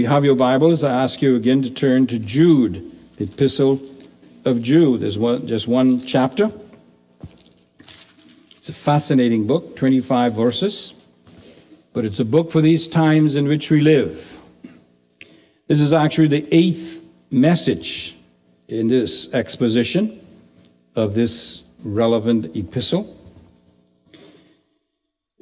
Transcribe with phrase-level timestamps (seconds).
[0.00, 3.82] you have your Bibles, I ask you again to turn to Jude, the epistle
[4.46, 5.02] of Jude.
[5.02, 6.50] There's one, just one chapter.
[8.56, 10.94] It's a fascinating book, 25 verses,
[11.92, 14.40] but it's a book for these times in which we live.
[15.66, 18.16] This is actually the eighth message
[18.68, 20.18] in this exposition
[20.96, 23.14] of this relevant epistle.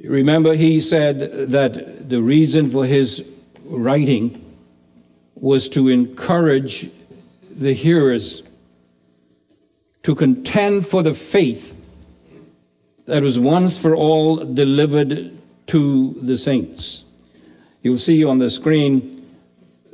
[0.02, 1.20] Remember, he said
[1.50, 3.24] that the reason for his
[3.64, 4.46] writing
[5.40, 6.90] was to encourage
[7.50, 8.42] the hearers
[10.02, 11.74] to contend for the faith
[13.06, 17.04] that was once for all delivered to the saints.
[17.82, 19.26] You'll see on the screen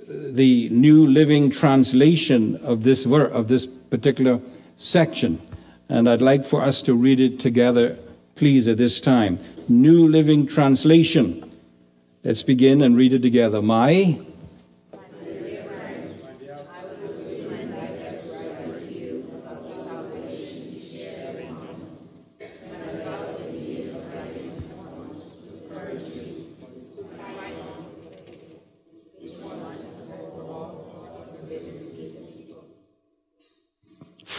[0.03, 4.41] uh, the New Living Translation of this ver- of this particular
[4.77, 5.41] section,
[5.89, 7.97] and I'd like for us to read it together,
[8.35, 9.39] please, at this time.
[9.69, 11.51] New Living Translation.
[12.25, 13.61] Let's begin and read it together.
[13.61, 14.19] My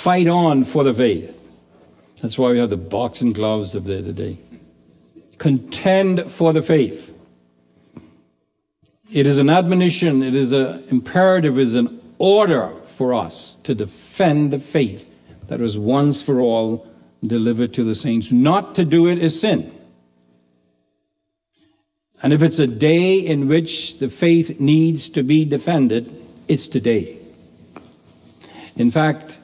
[0.05, 1.31] fight on for the faith.
[2.21, 4.37] That's why we have the boxing gloves of the, the day.
[5.39, 7.17] Contend for the faith.
[9.11, 13.73] It is an admonition, it is an imperative, it is an order for us to
[13.73, 15.09] defend the faith
[15.47, 16.87] that was once for all
[17.25, 18.31] delivered to the saints.
[18.31, 19.73] Not to do it is sin.
[22.21, 26.11] And if it's a day in which the faith needs to be defended,
[26.47, 27.17] it's today.
[28.75, 29.39] In fact,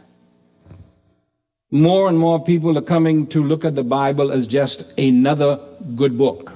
[1.71, 5.57] more and more people are coming to look at the Bible as just another
[5.95, 6.51] good book,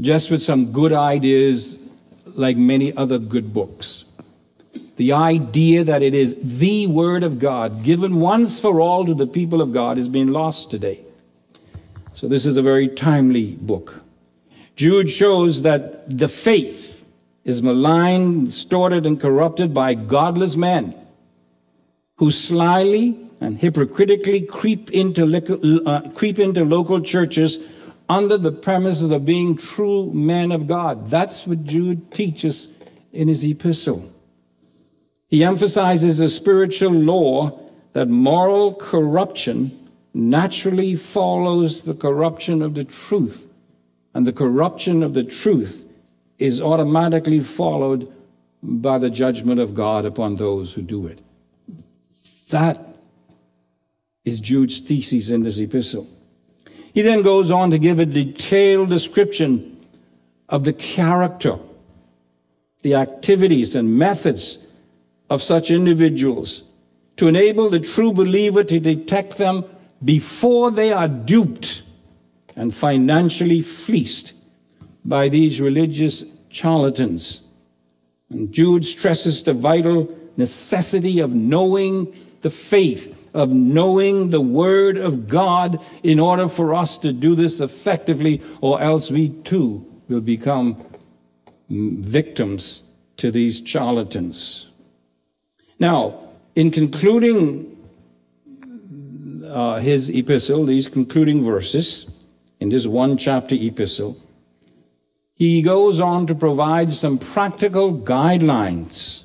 [0.00, 1.90] just with some good ideas
[2.26, 4.04] like many other good books.
[4.96, 9.26] The idea that it is the Word of God, given once for all to the
[9.26, 11.00] people of God, is being lost today.
[12.14, 14.02] So, this is a very timely book.
[14.76, 17.04] Jude shows that the faith
[17.44, 20.94] is maligned, distorted, and corrupted by godless men
[22.16, 27.58] who slyly and hypocritically creep into, uh, creep into local churches
[28.08, 31.06] under the premises of being true men of God.
[31.06, 32.68] That's what Jude teaches
[33.12, 34.12] in his epistle.
[35.28, 37.58] He emphasizes the spiritual law
[37.92, 43.46] that moral corruption naturally follows the corruption of the truth,
[44.12, 45.86] and the corruption of the truth
[46.38, 48.12] is automatically followed
[48.62, 51.22] by the judgment of God upon those who do it.
[52.50, 52.89] That
[54.30, 56.08] is Jude's thesis in this epistle.
[56.94, 59.78] He then goes on to give a detailed description
[60.48, 61.58] of the character,
[62.82, 64.66] the activities, and methods
[65.28, 66.62] of such individuals
[67.16, 69.64] to enable the true believer to detect them
[70.04, 71.82] before they are duped
[72.56, 74.32] and financially fleeced
[75.04, 77.42] by these religious charlatans.
[78.30, 85.28] And Jude stresses the vital necessity of knowing the faith of knowing the Word of
[85.28, 90.76] God in order for us to do this effectively, or else we too will become
[91.68, 92.82] victims
[93.16, 94.70] to these charlatans.
[95.78, 97.76] Now, in concluding
[99.46, 102.10] uh, his epistle, these concluding verses,
[102.58, 104.16] in this one chapter epistle,
[105.34, 109.24] he goes on to provide some practical guidelines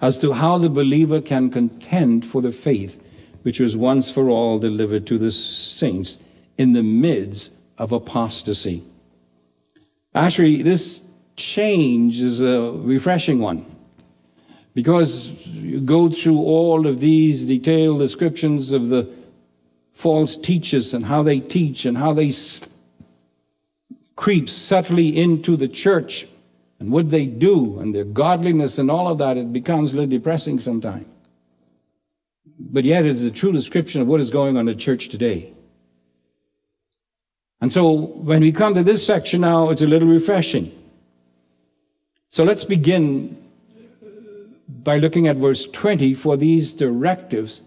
[0.00, 3.00] as to how the believer can contend for the faith
[3.44, 6.18] which was once for all delivered to the saints
[6.56, 8.82] in the midst of apostasy.
[10.14, 11.06] Actually, this
[11.36, 13.66] change is a refreshing one
[14.74, 19.10] because you go through all of these detailed descriptions of the
[19.92, 22.32] false teachers and how they teach and how they
[24.16, 26.26] creep subtly into the church
[26.80, 30.10] and what they do and their godliness and all of that, it becomes a little
[30.10, 31.06] depressing sometimes
[32.58, 35.08] but yet it is a true description of what is going on in the church
[35.08, 35.52] today.
[37.60, 40.70] And so when we come to this section now, it's a little refreshing.
[42.30, 43.40] So let's begin
[44.68, 47.62] by looking at verse 20 for these directives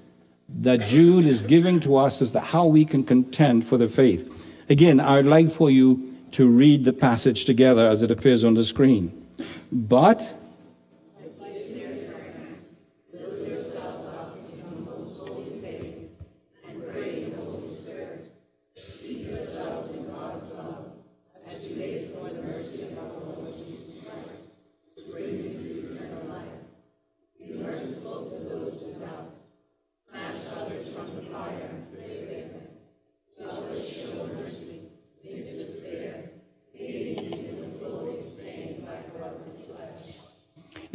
[0.49, 4.45] that Jude is giving to us as to how we can contend for the faith.
[4.69, 8.53] Again, I would like for you to read the passage together as it appears on
[8.53, 9.27] the screen.
[9.71, 10.36] But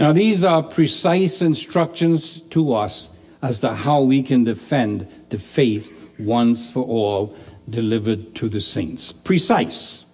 [0.02, 5.96] Now, these are precise instructions to us as to how we can defend the faith
[6.18, 7.36] once for all
[7.70, 9.12] delivered to the saints.
[9.12, 10.06] Precise.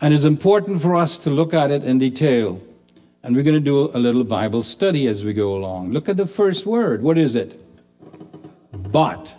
[0.00, 2.60] And it's important for us to look at it in detail.
[3.22, 5.92] And we're going to do a little Bible study as we go along.
[5.92, 7.00] Look at the first word.
[7.00, 7.64] What is it?
[8.72, 9.36] But.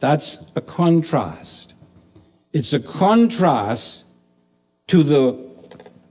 [0.00, 1.74] That's a contrast.
[2.54, 4.06] It's a contrast
[4.86, 5.36] to the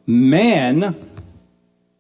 [0.05, 1.06] man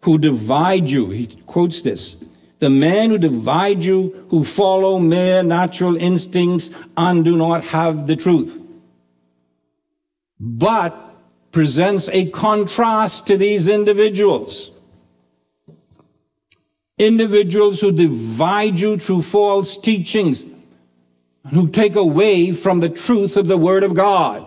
[0.01, 1.09] who divide you.
[1.09, 2.15] He quotes this.
[2.59, 8.15] The man who divide you, who follow mere natural instincts and do not have the
[8.15, 8.61] truth.
[10.39, 10.95] But
[11.51, 14.71] presents a contrast to these individuals.
[16.97, 23.47] Individuals who divide you through false teachings and who take away from the truth of
[23.47, 24.46] the Word of God.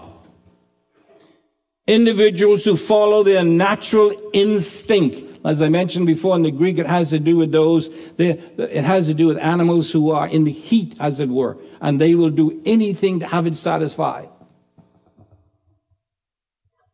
[1.86, 5.38] Individuals who follow their natural instinct.
[5.44, 7.88] As I mentioned before in the Greek, it has to do with those,
[8.18, 12.00] it has to do with animals who are in the heat, as it were, and
[12.00, 14.28] they will do anything to have it satisfied.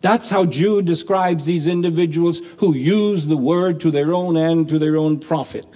[0.00, 4.78] That's how Jude describes these individuals who use the word to their own end, to
[4.78, 5.66] their own profit.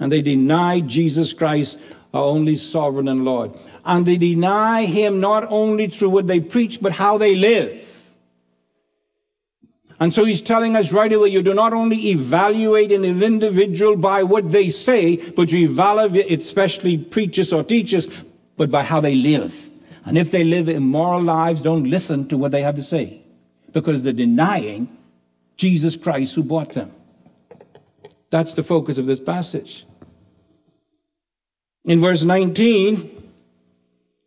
[0.00, 1.80] And they deny Jesus Christ,
[2.12, 3.56] our only sovereign and Lord.
[3.84, 7.83] And they deny him not only through what they preach, but how they live.
[10.00, 14.22] And so he's telling us right away, you do not only evaluate an individual by
[14.22, 18.08] what they say, but you evaluate, especially preachers or teachers,
[18.56, 19.68] but by how they live.
[20.04, 23.22] And if they live immoral lives, don't listen to what they have to say
[23.72, 24.88] because they're denying
[25.56, 26.92] Jesus Christ who bought them.
[28.30, 29.86] That's the focus of this passage.
[31.84, 33.32] In verse 19,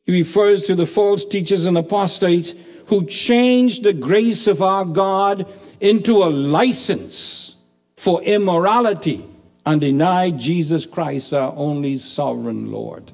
[0.05, 2.53] he refers to the false teachers and apostates
[2.87, 5.45] who changed the grace of our God
[5.79, 7.55] into a license
[7.95, 9.25] for immorality
[9.65, 13.11] and denied Jesus Christ, our only sovereign Lord.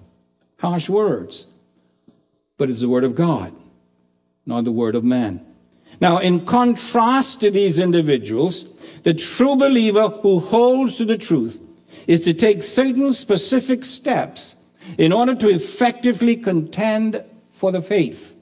[0.60, 1.48] Harsh words,
[2.58, 3.54] but it's the word of God,
[4.46, 5.46] not the word of man.
[6.00, 8.66] Now, in contrast to these individuals,
[9.04, 11.60] the true believer who holds to the truth
[12.08, 14.56] is to take certain specific steps
[14.98, 18.38] in order to effectively contend for the faith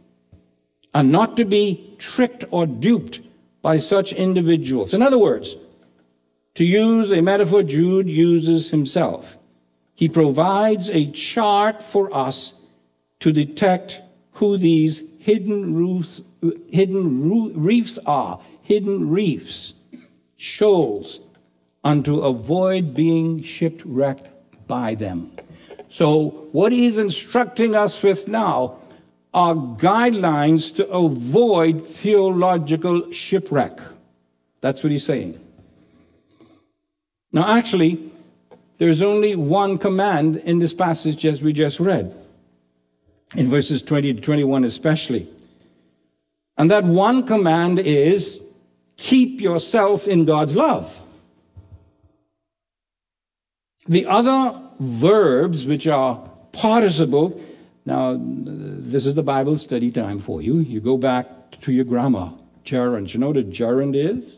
[0.93, 3.21] and not to be tricked or duped
[3.61, 4.93] by such individuals.
[4.93, 5.55] In other words,
[6.55, 9.37] to use a metaphor Jude uses himself,
[9.95, 12.55] he provides a chart for us
[13.19, 14.01] to detect
[14.33, 16.23] who these hidden roofs,
[16.71, 19.73] hidden reefs are, hidden reefs,
[20.35, 21.19] shoals,
[21.83, 24.31] and to avoid being shipwrecked
[24.67, 25.31] by them.
[25.89, 28.80] So, what he's instructing us with now
[29.33, 33.79] are guidelines to avoid theological shipwreck.
[34.59, 35.39] That's what he's saying.
[37.31, 38.11] Now, actually,
[38.77, 42.13] there's only one command in this passage as we just read
[43.35, 45.27] in verses 20 to 21 especially.
[46.57, 48.43] And that one command is
[48.97, 50.97] keep yourself in God's love.
[53.87, 57.41] The other verbs, which are participle,
[57.85, 60.59] now this is the Bible study time for you.
[60.59, 62.33] You go back to your grammar.
[62.63, 63.13] Gerund.
[63.13, 64.37] You know what a gerund is?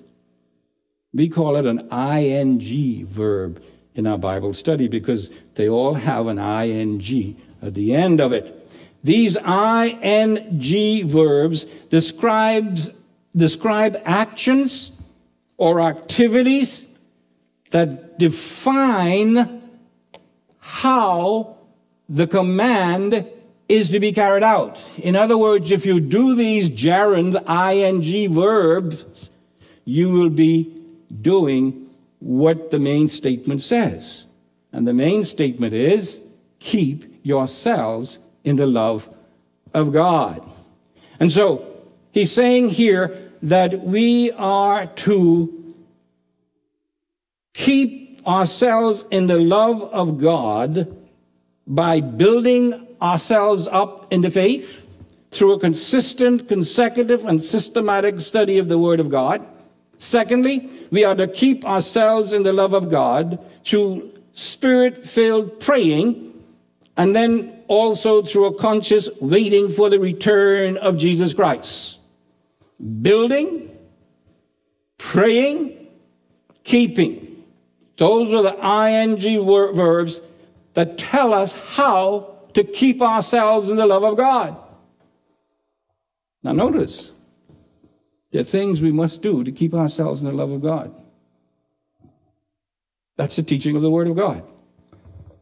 [1.13, 3.61] We call it an ing verb
[3.95, 8.59] in our Bible study because they all have an ing at the end of it.
[9.03, 12.89] These ing verbs describes,
[13.35, 14.91] describe actions
[15.57, 16.97] or activities
[17.71, 19.61] that define
[20.59, 21.57] how
[22.07, 23.27] the command
[23.69, 24.79] is to be carried out.
[24.97, 29.31] In other words, if you do these gerund ing verbs,
[29.85, 30.81] you will be
[31.21, 31.89] doing
[32.19, 34.25] what the main statement says.
[34.71, 39.13] And the main statement is keep yourselves in the love
[39.73, 40.47] of God.
[41.19, 41.65] And so
[42.11, 45.75] he's saying here that we are to
[47.53, 50.97] keep ourselves in the love of God
[51.67, 54.87] by building ourselves up in the faith
[55.29, 59.45] through a consistent, consecutive, and systematic study of the Word of God.
[59.97, 66.29] Secondly, we are to keep ourselves in the love of God through spirit filled praying
[66.97, 71.99] and then also through a conscious waiting for the return of Jesus Christ.
[73.01, 73.75] Building,
[74.97, 75.87] praying,
[76.63, 77.43] keeping.
[77.97, 79.17] Those are the ing
[79.75, 80.21] verbs
[80.73, 84.57] that tell us how to keep ourselves in the love of God.
[86.43, 87.11] Now, notice
[88.31, 90.93] there are things we must do to keep ourselves in the love of God.
[93.15, 94.43] That's the teaching of the Word of God.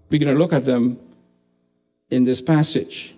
[0.09, 0.99] We're going to look at them
[2.09, 3.15] in this passage.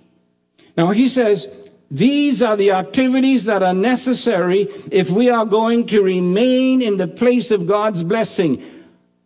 [0.77, 1.47] Now, he says,
[1.89, 7.07] these are the activities that are necessary if we are going to remain in the
[7.07, 8.63] place of God's blessing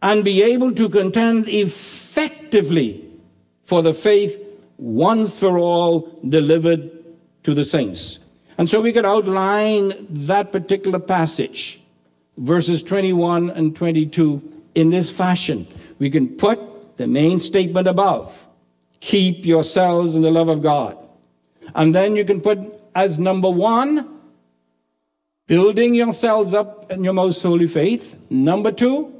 [0.01, 3.05] and be able to contend effectively
[3.63, 4.46] for the faith
[4.77, 6.91] once for all delivered
[7.43, 8.19] to the saints.
[8.57, 11.81] And so we could outline that particular passage,
[12.37, 14.41] verses 21 and 22,
[14.75, 15.67] in this fashion.
[15.99, 18.47] We can put the main statement above
[18.99, 20.97] keep yourselves in the love of God.
[21.75, 22.59] And then you can put
[22.95, 24.19] as number one,
[25.45, 28.27] building yourselves up in your most holy faith.
[28.29, 29.13] Number two,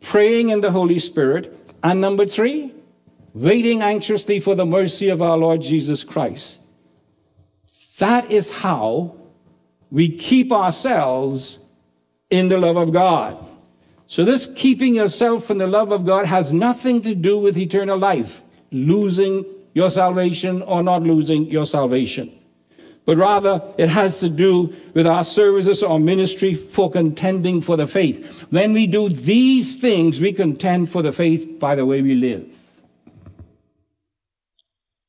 [0.00, 1.74] praying in the Holy Spirit.
[1.82, 2.72] And number three,
[3.34, 6.60] waiting anxiously for the mercy of our Lord Jesus Christ.
[7.98, 9.16] That is how
[9.90, 11.58] we keep ourselves
[12.30, 13.36] in the love of God.
[14.06, 17.98] So, this keeping yourself in the love of God has nothing to do with eternal
[17.98, 22.32] life, losing your salvation or not losing your salvation.
[23.06, 27.86] But rather, it has to do with our services or ministry for contending for the
[27.86, 28.46] faith.
[28.50, 32.63] When we do these things, we contend for the faith by the way we live.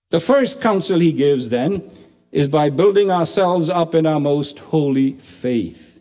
[0.10, 1.90] The first counsel he gives then
[2.32, 6.00] is by building ourselves up in our most holy faith.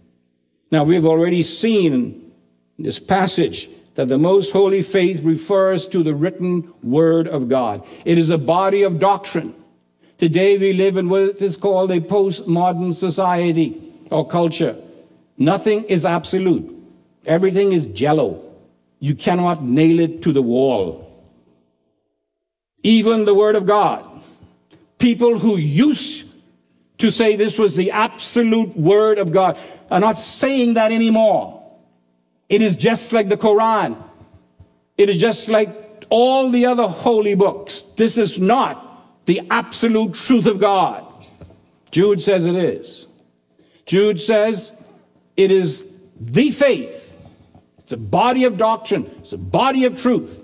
[0.70, 2.32] Now, we've already seen in
[2.78, 7.86] this passage that the most holy faith refers to the written word of God.
[8.04, 9.54] It is a body of doctrine.
[10.18, 13.80] Today we live in what is called a postmodern society
[14.10, 14.76] or culture.
[15.38, 16.70] Nothing is absolute.
[17.24, 18.42] Everything is jello.
[18.98, 21.03] You cannot nail it to the wall.
[22.84, 24.08] Even the word of God.
[24.98, 26.26] People who used
[26.98, 29.58] to say this was the absolute word of God
[29.90, 31.60] are not saying that anymore.
[32.48, 34.00] It is just like the Quran.
[34.96, 37.82] It is just like all the other holy books.
[37.96, 41.04] This is not the absolute truth of God.
[41.90, 43.06] Jude says it is.
[43.86, 44.72] Jude says
[45.36, 47.18] it is the faith.
[47.78, 49.10] It's a body of doctrine.
[49.18, 50.43] It's a body of truth.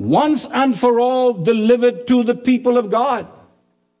[0.00, 3.26] Once and for all delivered to the people of God.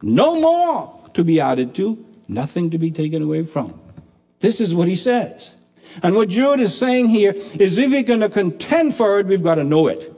[0.00, 3.78] No more to be added to, nothing to be taken away from.
[4.38, 5.56] This is what he says.
[6.02, 9.42] And what Jude is saying here is if we're going to contend for it, we've
[9.42, 10.10] got to know it.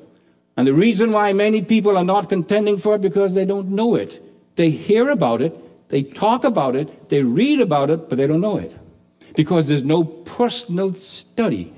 [0.57, 3.97] And the reason why many people are not contending for it because they don't know
[3.97, 4.23] it.
[4.55, 8.41] They hear about it, they talk about it, they read about it, but they don't
[8.41, 8.79] know it.
[9.35, 11.73] Because there's no personal study.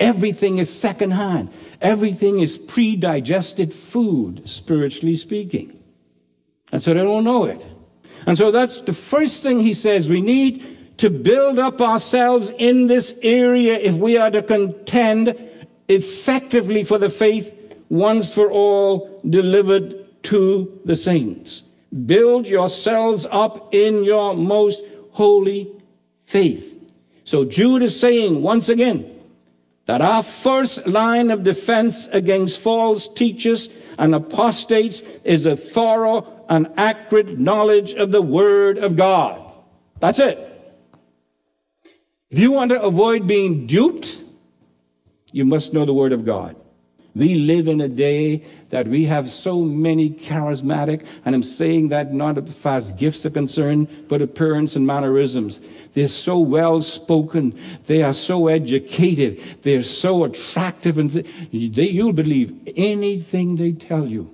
[0.00, 1.50] Everything is secondhand.
[1.80, 5.78] Everything is pre-digested food, spiritually speaking.
[6.72, 7.66] And so they don't know it.
[8.26, 10.08] And so that's the first thing he says.
[10.08, 15.36] We need to build up ourselves in this area if we are to contend
[15.88, 17.54] effectively for the faith
[17.88, 21.62] once for all delivered to the saints.
[22.04, 25.70] Build yourselves up in your most holy
[26.26, 26.78] faith.
[27.24, 29.17] So Jude is saying once again
[29.88, 36.68] that our first line of defense against false teachers and apostates is a thorough and
[36.76, 39.50] accurate knowledge of the Word of God.
[39.98, 40.38] That's it.
[42.28, 44.22] If you want to avoid being duped,
[45.32, 46.54] you must know the Word of God.
[47.18, 52.14] We live in a day that we have so many charismatic, and I'm saying that
[52.14, 55.60] not as far as gifts are concerned, but appearance and mannerisms.
[55.94, 57.58] They're so well spoken.
[57.86, 59.38] They are so educated.
[59.62, 64.32] They're so attractive, and they, you'll believe anything they tell you.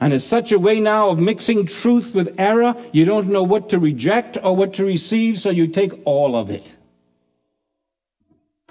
[0.00, 3.68] And it's such a way now of mixing truth with error, you don't know what
[3.68, 6.76] to reject or what to receive, so you take all of it.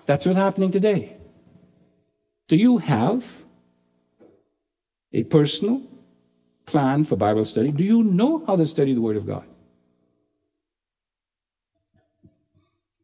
[0.06, 1.16] That's what's happening today.
[2.54, 3.44] Do you have
[5.12, 5.82] a personal
[6.68, 7.72] plan for Bible study?
[7.72, 9.44] Do you know how to study the Word of God?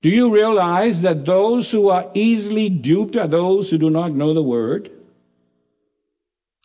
[0.03, 4.36] Do you realize that those who are easily duped are those who do not know
[4.36, 4.91] the Word?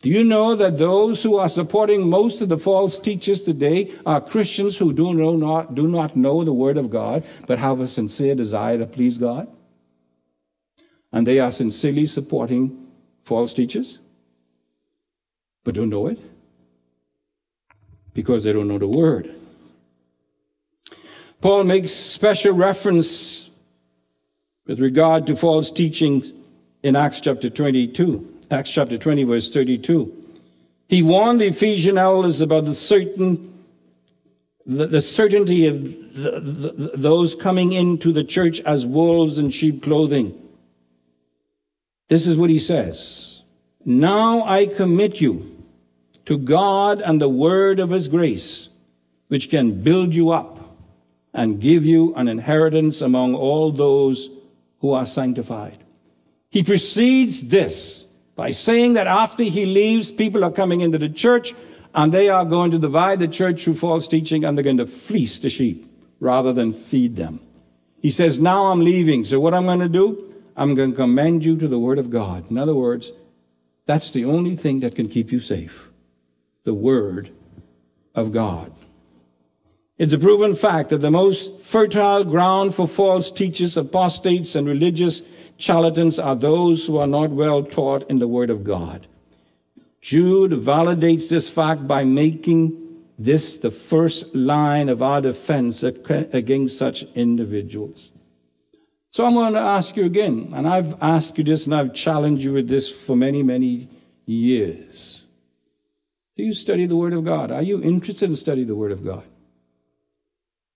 [0.03, 4.21] Do you know that those who are supporting most of the false teachers today are
[4.21, 7.87] Christians who do, know not, do not know the Word of God, but have a
[7.87, 9.47] sincere desire to please God?
[11.11, 12.87] And they are sincerely supporting
[13.23, 13.99] false teachers,
[15.63, 16.19] but don't know it
[18.13, 19.33] because they don't know the Word.
[21.41, 23.49] Paul makes special reference
[24.65, 26.33] with regard to false teachings
[26.81, 28.33] in Acts chapter 22.
[28.49, 30.11] Acts chapter 20, verse 32.
[30.87, 33.53] He warned the Ephesian elders about the certain
[34.65, 35.83] the, certainty of
[36.15, 40.33] the, the, those coming into the church as wolves in sheep clothing.
[42.07, 43.43] This is what he says.
[43.83, 45.63] Now I commit you
[46.25, 48.69] to God and the word of his grace,
[49.27, 50.59] which can build you up
[51.33, 54.29] and give you an inheritance among all those
[54.79, 55.83] who are sanctified.
[56.49, 58.03] He precedes this
[58.35, 61.53] by saying that after he leaves, people are coming into the church
[61.93, 64.85] and they are going to divide the church through false teaching and they're going to
[64.85, 67.39] fleece the sheep rather than feed them.
[68.01, 69.25] He says, Now I'm leaving.
[69.25, 70.34] So what I'm going to do?
[70.55, 72.49] I'm going to commend you to the Word of God.
[72.49, 73.11] In other words,
[73.85, 75.89] that's the only thing that can keep you safe
[76.63, 77.29] the Word
[78.15, 78.71] of God.
[79.97, 85.21] It's a proven fact that the most fertile ground for false teachers, apostates, and religious
[85.57, 89.05] charlatans are those who are not well taught in the Word of God.
[90.01, 92.81] Jude validates this fact by making
[93.17, 98.11] this the first line of our defense against such individuals.
[99.15, 102.43] So I'm going to ask you again, and I've asked you this and I've challenged
[102.43, 103.87] you with this for many, many
[104.25, 105.23] years.
[106.35, 107.49] Do you study the Word of God?
[107.49, 109.23] Are you interested in studying the Word of God?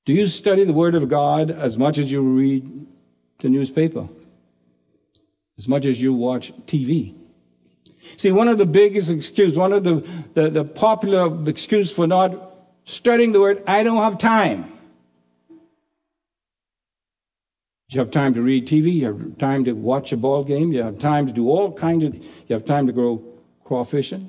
[0.06, 2.88] Do you study the Word of God as much as you read
[3.40, 4.08] the newspaper?
[5.58, 7.16] As much as you watch TV?
[8.16, 9.96] See, one of the biggest excuses, one of the,
[10.34, 12.32] the, the popular excuse for not
[12.86, 14.79] studying the Word, I don't have time.
[17.90, 20.84] You have time to read TV, you have time to watch a ball game, you
[20.84, 23.24] have time to do all kinds of, you have time to go
[23.66, 24.28] crawfishing.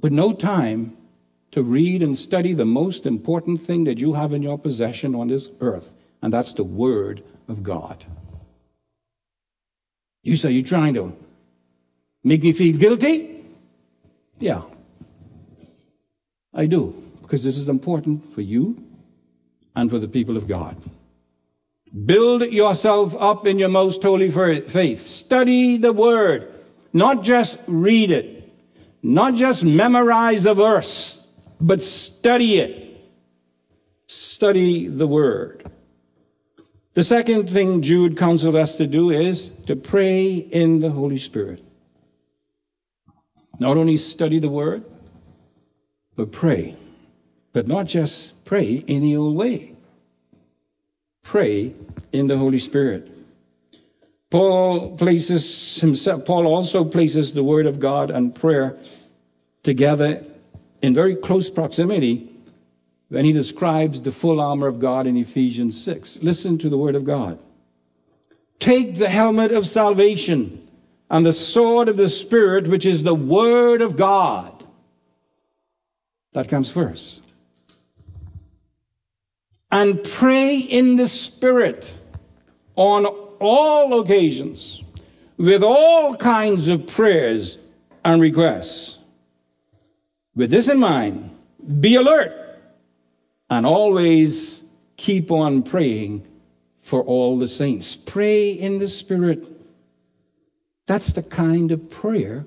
[0.00, 0.96] But no time
[1.52, 5.28] to read and study the most important thing that you have in your possession on
[5.28, 8.04] this earth, and that's the Word of God.
[10.24, 11.16] You say, You're trying to
[12.24, 13.44] make me feel guilty?
[14.38, 14.62] Yeah,
[16.52, 18.89] I do, because this is important for you
[19.80, 20.76] and for the people of God.
[22.06, 25.00] Build yourself up in your most holy faith.
[25.00, 26.52] Study the word,
[26.92, 28.52] not just read it,
[29.02, 31.28] not just memorize a verse,
[31.60, 32.76] but study it.
[34.06, 35.70] Study the word.
[36.94, 41.62] The second thing Jude counseled us to do is to pray in the Holy Spirit.
[43.60, 44.84] Not only study the Word,
[46.16, 46.74] but pray.
[47.52, 49.69] But not just pray any old way.
[51.22, 51.74] Pray
[52.12, 53.10] in the Holy Spirit.
[54.30, 58.76] Paul places himself, Paul also places the Word of God and prayer
[59.62, 60.24] together
[60.82, 62.28] in very close proximity
[63.08, 66.22] when he describes the full armor of God in Ephesians 6.
[66.22, 67.38] Listen to the word of God.
[68.60, 70.60] Take the helmet of salvation
[71.10, 74.64] and the sword of the Spirit, which is the word of God.
[76.32, 77.20] That comes first.
[79.70, 81.96] And pray in the Spirit
[82.74, 84.82] on all occasions
[85.36, 87.58] with all kinds of prayers
[88.04, 88.98] and requests.
[90.34, 91.30] With this in mind,
[91.80, 92.32] be alert
[93.48, 96.26] and always keep on praying
[96.78, 97.96] for all the saints.
[97.96, 99.46] Pray in the Spirit.
[100.86, 102.44] That's the kind of prayer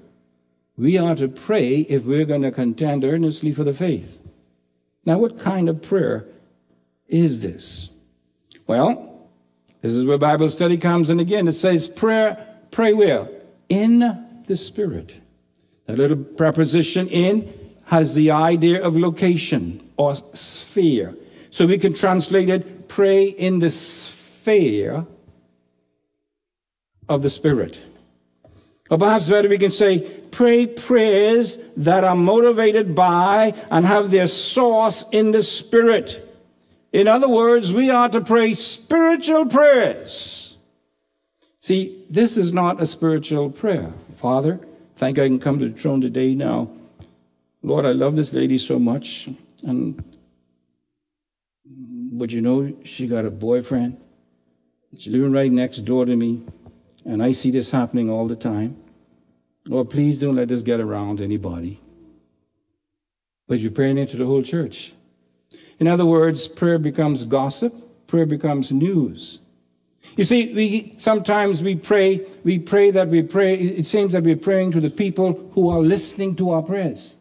[0.76, 4.20] we are to pray if we're going to contend earnestly for the faith.
[5.06, 6.26] Now, what kind of prayer
[7.08, 7.90] is this?
[8.68, 9.30] Well,
[9.82, 11.48] this is where Bible study comes in again.
[11.48, 13.28] It says, prayer, pray where?
[13.70, 15.20] In the Spirit.
[15.86, 17.54] That little preposition in
[17.86, 21.16] has the idea of location or sphere.
[21.50, 25.06] So we can translate it pray in the sphere
[27.10, 27.80] of the Spirit.
[28.90, 34.28] Or perhaps better, we can say pray prayers that are motivated by and have their
[34.28, 36.33] source in the Spirit.
[36.94, 40.56] In other words, we are to pray spiritual prayers.
[41.60, 43.92] See, this is not a spiritual prayer.
[44.18, 44.60] Father,
[44.96, 46.70] thank I can come to the throne today now.
[47.64, 49.28] Lord, I love this lady so much.
[49.64, 50.04] And
[52.16, 53.98] but you know, she got a boyfriend.
[54.96, 56.44] She's living right next door to me.
[57.06, 58.78] And I see this happening all the time.
[59.66, 61.80] Lord, please don't let this get around anybody.
[63.48, 64.94] But you're praying into the whole church.
[65.84, 67.74] In other words, prayer becomes gossip,
[68.08, 69.40] prayer becomes news.
[70.16, 74.38] You see, we sometimes we pray, we pray that we pray, it seems that we're
[74.38, 77.18] praying to the people who are listening to our prayers.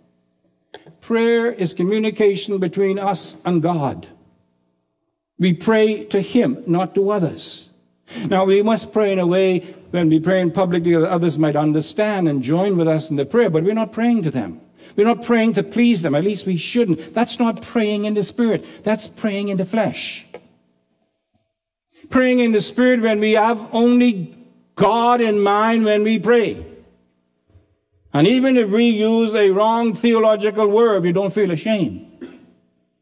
[1.00, 4.06] Prayer is communication between us and God.
[5.40, 7.70] We pray to Him, not to others.
[8.28, 9.58] Now, we must pray in a way
[9.90, 13.26] when we pray in public that others might understand and join with us in the
[13.26, 14.60] prayer, but we're not praying to them.
[14.96, 16.14] We're not praying to please them.
[16.14, 17.14] At least we shouldn't.
[17.14, 18.66] That's not praying in the spirit.
[18.84, 20.26] That's praying in the flesh.
[22.12, 24.36] praying in the Spirit when we have only
[24.76, 26.64] God in mind when we pray.
[28.12, 32.28] And even if we use a wrong theological word, we don't feel ashamed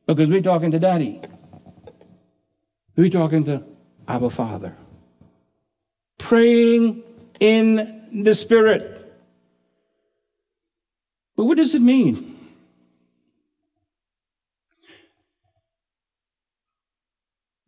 [0.07, 1.21] because we're talking to Daddy.
[2.97, 3.65] We're talking to
[4.07, 4.77] our Father.
[6.19, 7.03] Praying
[7.41, 9.00] in the Spirit.
[11.41, 12.37] But what does it mean?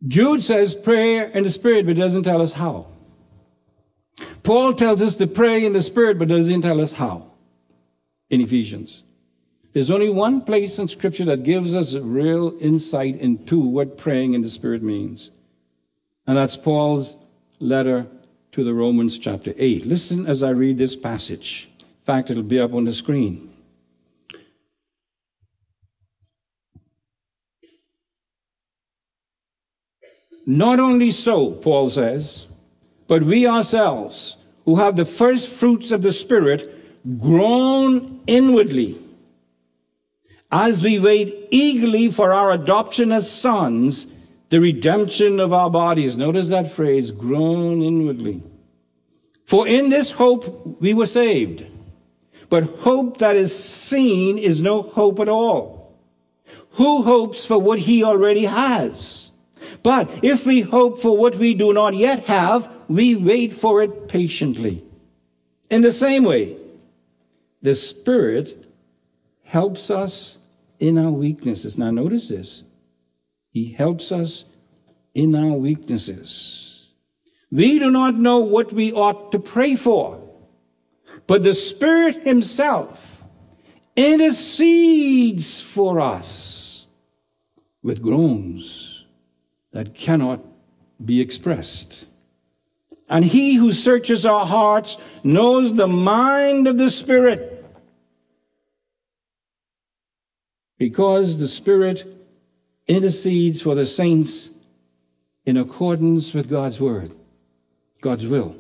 [0.07, 2.89] Jude says prayer in the Spirit, but doesn't tell us how.
[4.43, 7.31] Paul tells us to pray in the Spirit, but doesn't tell us how
[8.29, 9.05] in Ephesians.
[9.73, 14.43] There's only one place in Scripture that gives us real insight into what praying in
[14.43, 15.31] the Spirit means.
[16.27, 17.17] And that's Paul's
[17.59, 18.07] letter
[18.51, 19.87] to the Romans, chapter 8.
[19.87, 21.71] Listen as I read this passage.
[21.81, 23.49] In fact, it'll be up on the screen.
[30.47, 32.47] Not only so, Paul says,
[33.07, 36.69] but we ourselves, who have the first fruits of the Spirit,
[37.19, 38.97] groan inwardly
[40.53, 44.15] as we wait eagerly for our adoption as sons,
[44.51, 46.17] the redemption of our bodies.
[46.17, 48.43] Notice that phrase, groan inwardly.
[49.47, 51.67] For in this hope we were saved.
[52.51, 55.97] But hope that is seen is no hope at all.
[56.73, 59.32] Who hopes for what he already has?
[59.83, 64.09] But if we hope for what we do not yet have, we wait for it
[64.09, 64.85] patiently.
[65.71, 66.57] In the same way,
[67.63, 68.69] the Spirit
[69.43, 70.39] helps us
[70.79, 71.79] in our weaknesses.
[71.79, 72.63] Now, notice this.
[73.51, 74.45] He helps us
[75.15, 76.89] in our weaknesses.
[77.51, 80.21] We do not know what we ought to pray for,
[81.27, 83.25] but the Spirit Himself
[83.97, 86.87] intercedes for us
[87.83, 88.92] with groans
[89.73, 90.41] that cannot
[91.05, 92.07] be expressed.
[93.09, 97.65] And he who searches our hearts knows the mind of the Spirit.
[100.79, 102.07] Because the Spirit
[102.87, 104.59] intercedes for the saints
[105.45, 107.13] in accordance with God's word,
[108.01, 108.57] God's will.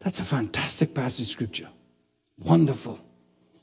[0.00, 1.68] That's a fantastic passage of scripture.
[2.38, 3.00] Wonderful.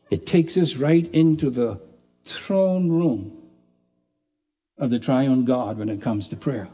[0.10, 1.80] It takes us right into the
[2.26, 3.38] throne room
[4.78, 6.68] of the triune God when it comes to prayer.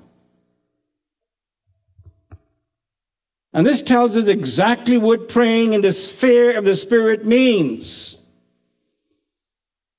[3.53, 8.17] And this tells us exactly what praying in the sphere of the Spirit means.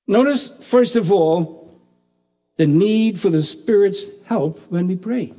[0.06, 1.78] Notice, first of all,
[2.56, 5.24] the need for the Spirit's help when we pray.
[5.24, 5.34] It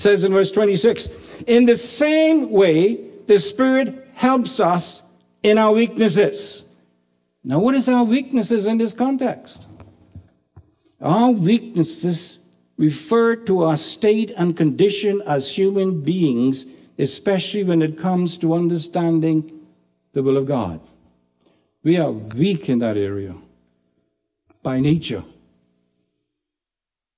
[0.00, 5.02] says in verse 26, in the same way, the Spirit helps us
[5.42, 6.64] in our weaknesses.
[7.42, 9.66] Now, what is our weaknesses in this context?
[11.00, 12.38] Our weaknesses
[12.76, 16.66] refer to our state and condition as human beings
[16.98, 19.66] especially when it comes to understanding
[20.12, 20.80] the will of God.
[21.84, 23.34] We are weak in that area
[24.62, 25.22] by nature.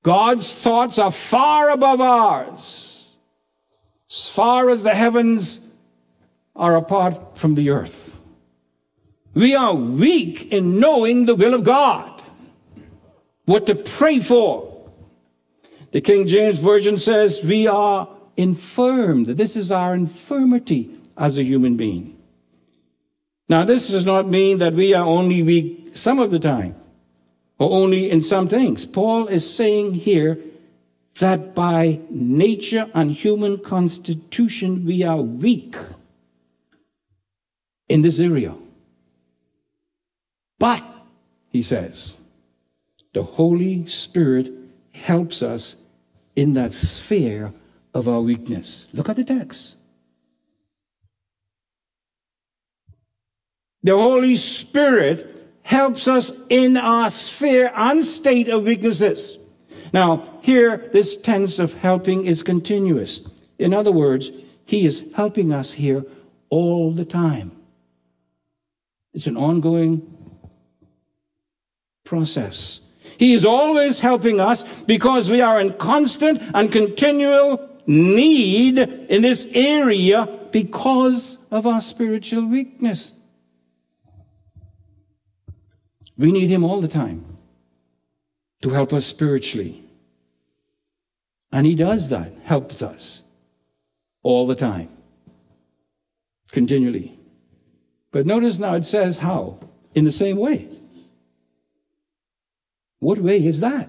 [0.02, 3.14] God's thoughts are far above ours,
[4.10, 5.74] as far as the heavens
[6.54, 8.20] are apart from the earth.
[9.34, 12.22] We are weak in knowing the will of God,
[13.44, 14.90] what to pray for.
[15.92, 18.08] The King James Version says we are
[18.40, 19.26] infirmed.
[19.26, 22.16] This is our infirmity as a human being.
[23.50, 26.74] Now, this does not mean that we are only weak some of the time
[27.58, 28.86] or only in some things.
[28.86, 30.38] Paul is saying here
[31.18, 35.76] that by nature and human constitution, we are weak
[37.88, 38.54] in this area.
[40.58, 40.82] But,
[41.50, 42.16] he says,
[43.12, 44.50] the Holy Spirit
[44.92, 45.76] helps us
[46.36, 47.52] in that sphere
[47.94, 48.88] of our weakness.
[48.92, 49.76] Look at the text.
[53.82, 55.26] The Holy Spirit
[55.62, 59.38] helps us in our sphere and state of weaknesses.
[59.92, 63.20] Now, here, this tense of helping is continuous.
[63.58, 64.30] In other words,
[64.64, 66.04] He is helping us here
[66.48, 67.52] all the time.
[69.14, 70.06] It's an ongoing
[72.04, 72.80] process.
[73.18, 79.46] He is always helping us because we are in constant and continual need in this
[79.52, 83.18] area because of our spiritual weakness.
[86.16, 87.24] We need Him all the time
[88.62, 89.82] to help us spiritually.
[91.52, 93.22] And He does that, helps us
[94.22, 94.88] all the time,
[96.50, 97.18] continually.
[98.12, 99.60] But notice now it says how?
[99.94, 100.68] In the same way.
[102.98, 103.88] What way is that?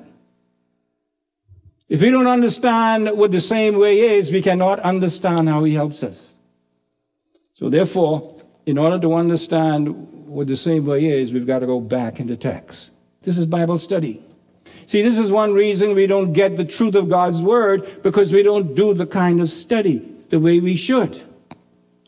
[1.91, 6.03] If we don't understand what the same way is, we cannot understand how he helps
[6.03, 6.35] us.
[7.53, 8.33] So therefore,
[8.65, 9.89] in order to understand
[10.25, 12.91] what the same way is, we've got to go back into text.
[13.23, 14.23] This is Bible study.
[14.85, 18.41] See, this is one reason we don't get the truth of God's word because we
[18.41, 19.97] don't do the kind of study
[20.29, 21.21] the way we should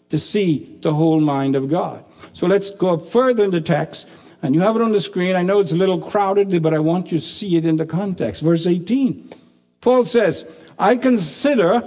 [0.08, 2.06] to see the whole mind of God.
[2.32, 4.10] So let's go further in the text.
[4.42, 5.36] And you have it on the screen.
[5.36, 7.86] I know it's a little crowded, but I want you to see it in the
[7.86, 8.42] context.
[8.42, 9.43] Verse 18.
[9.84, 10.46] Paul says,
[10.80, 11.84] I consider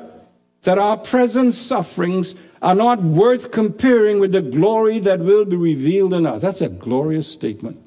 [0.65, 6.13] that our present sufferings are not worth comparing with the glory that will be revealed
[6.13, 6.43] in us.
[6.43, 7.81] That's a glorious statement.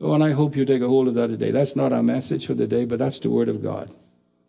[0.00, 1.50] Oh, and I hope you take a hold of that today.
[1.50, 3.90] That's not our message for the day, but that's the Word of God.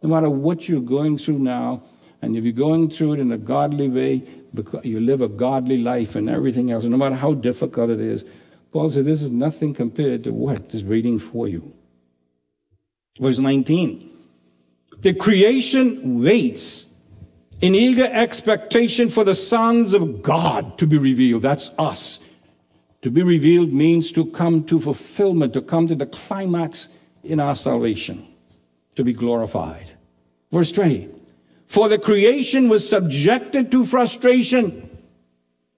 [0.04, 1.82] No matter what you're going through now,
[2.22, 4.28] and if you're going through it in a godly way,
[4.84, 8.26] you live a godly life and everything else, no matter how difficult it is,
[8.72, 11.74] Paul says this is nothing compared to what is waiting for you.
[13.20, 14.10] Verse 19.
[15.00, 16.94] The creation waits
[17.62, 21.44] in eager expectation for the sons of God to be revealed.
[21.44, 22.28] That's us.
[23.02, 26.90] To be revealed means to come to fulfillment, to come to the climax
[27.24, 28.26] in our salvation,
[28.96, 29.92] to be glorified.
[30.52, 31.10] Verse 20.
[31.66, 34.90] For the creation was subjected to frustration,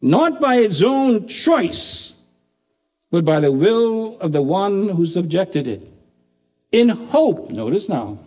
[0.02, 2.20] not by its own choice,
[3.12, 5.95] but by the will of the one who subjected it
[6.76, 8.18] in hope, notice now,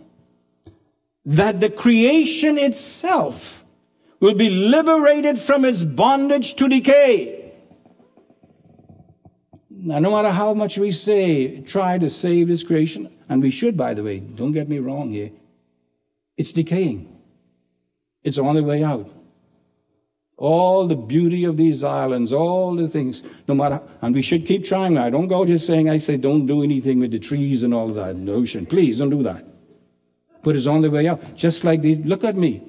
[1.23, 3.63] that the creation itself
[4.19, 7.53] will be liberated from its bondage to decay.
[9.69, 13.77] Now, no matter how much we say, try to save this creation, and we should,
[13.77, 15.29] by the way, don't get me wrong here,
[16.35, 17.21] it's decaying.
[18.23, 19.11] It's on the way out.
[20.39, 24.63] All the beauty of these islands, all the things, no matter, and we should keep
[24.63, 27.73] trying I Don't go just saying, I say, don't do anything with the trees and
[27.73, 28.65] all that in the ocean.
[28.65, 29.45] Please don't do that.
[30.41, 31.35] But it's on the way out.
[31.35, 32.63] Just like these, look at me.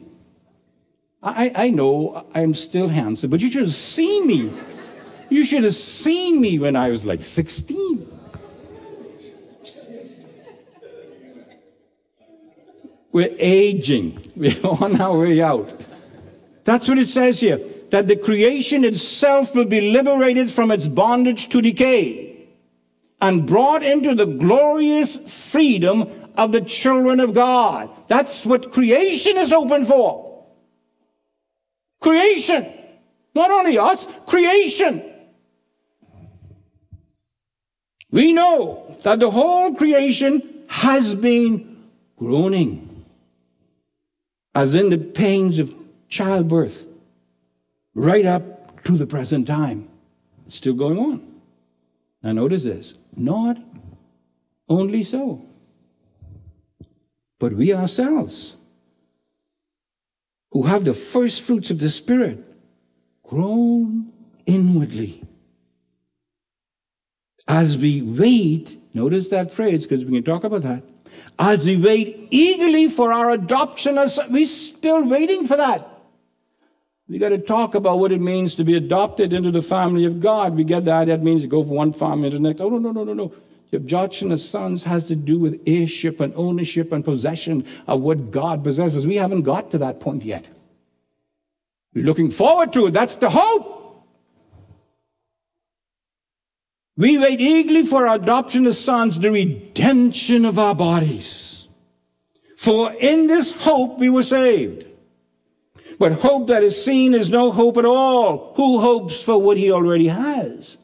[1.22, 4.50] I, I know I'm still handsome, but you should have seen me.
[5.28, 8.04] You should have seen me when I was like 16.
[13.12, 14.32] We're aging.
[14.36, 15.72] We're on our way out.
[16.64, 21.48] That's what it says here that the creation itself will be liberated from its bondage
[21.48, 22.48] to decay
[23.20, 25.18] and brought into the glorious
[25.50, 27.90] freedom of the children of God.
[28.08, 30.46] That's what creation is open for.
[32.00, 32.66] Creation.
[33.34, 35.02] Not only us, creation.
[38.10, 41.84] We know that the whole creation has been
[42.16, 43.04] groaning,
[44.54, 45.74] as in the pains of
[46.10, 46.86] childbirth
[47.94, 49.88] right up to the present time.
[50.44, 51.40] It's still going on.
[52.22, 53.56] Now, notice this not
[54.68, 55.46] only so,
[57.38, 58.56] but we ourselves,
[60.52, 62.44] who have the first fruits of the Spirit,
[63.22, 64.12] groan
[64.44, 65.22] inwardly.
[67.48, 70.82] As we wait, notice that phrase because we can talk about that.
[71.38, 75.89] As we wait eagerly for our adoption, as we're still waiting for that.
[77.10, 80.20] We got to talk about what it means to be adopted into the family of
[80.20, 80.54] God.
[80.54, 81.08] We get that.
[81.08, 82.60] That means go from one family to the next.
[82.60, 83.34] Oh, no, no, no, no, no.
[83.72, 88.30] The adoption of sons has to do with heirship and ownership and possession of what
[88.30, 89.08] God possesses.
[89.08, 90.50] We haven't got to that point yet.
[91.94, 92.92] We're looking forward to it.
[92.92, 94.06] That's the hope.
[96.96, 101.66] We wait eagerly for our adoption of sons, the redemption of our bodies.
[102.56, 104.86] For in this hope we were saved.
[106.00, 108.54] But hope that is seen is no hope at all.
[108.56, 110.78] Who hopes for what he already has?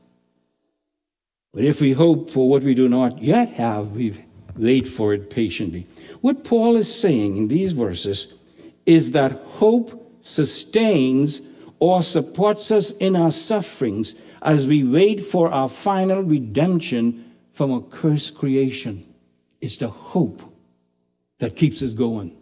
[1.55, 4.13] But if we hope for what we do not yet have, we
[4.59, 5.87] wait for it patiently.
[6.21, 8.35] What Paul is saying in these verses
[8.85, 11.41] is that hope sustains
[11.79, 17.81] or supports us in our sufferings as we wait for our final redemption from a
[17.81, 19.15] cursed creation.
[19.63, 20.43] It's the hope
[21.39, 22.36] that keeps us going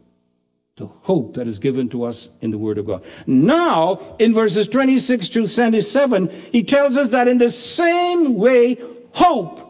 [0.77, 3.05] the hope that is given to us in the Word of God.
[3.27, 8.77] Now, in verses 26 to 27, he tells us that in the same way,
[9.13, 9.61] hope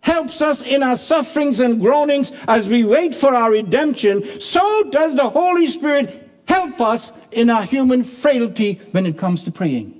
[0.00, 5.14] helps us in our sufferings and groanings as we wait for our redemption, so does
[5.14, 9.94] the Holy Spirit help us in our human frailty when it comes to praying.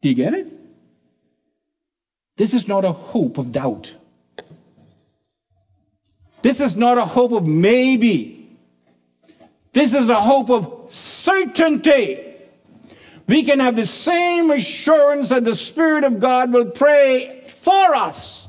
[0.00, 0.52] Do you get it?
[2.36, 3.94] This is not a hope of doubt.
[6.42, 8.35] This is not a hope of maybe.
[9.76, 12.24] This is the hope of certainty.
[13.28, 18.48] We can have the same assurance that the Spirit of God will pray for us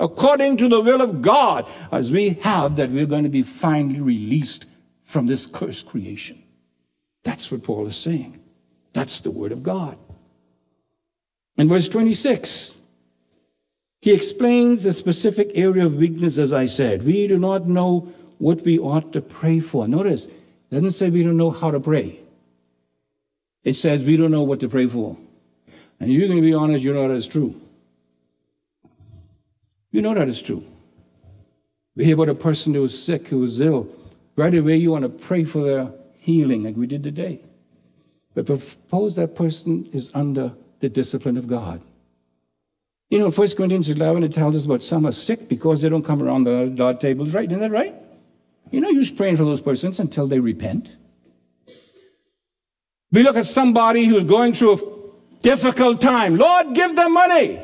[0.00, 4.00] according to the will of God, as we have that we're going to be finally
[4.00, 4.66] released
[5.04, 6.42] from this cursed creation.
[7.22, 8.40] That's what Paul is saying.
[8.94, 9.96] That's the word of God.
[11.56, 12.76] In verse 26,
[14.00, 17.04] he explains a specific area of weakness, as I said.
[17.04, 19.86] We do not know what we ought to pray for.
[19.86, 20.26] Notice,
[20.70, 22.20] it doesn't say we don't know how to pray.
[23.62, 25.16] It says we don't know what to pray for.
[26.00, 27.60] And you're going to be honest, you know that is true.
[29.90, 30.64] You know that is true.
[31.96, 33.88] We hear about a person who was sick, who was ill.
[34.36, 37.40] Right away, you want to pray for their healing, like we did today.
[38.34, 41.80] But suppose that person is under the discipline of God.
[43.10, 46.04] You know, 1 Corinthians 11, it tells us about some are sick because they don't
[46.04, 47.48] come around the Lord tables, right?
[47.48, 47.94] Isn't that right?
[48.70, 50.96] You know, you're praying for those persons until they repent.
[53.12, 54.78] We look at somebody who's going through a
[55.40, 56.36] difficult time.
[56.36, 57.60] Lord, give them money.